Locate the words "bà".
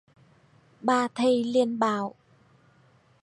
0.81-1.07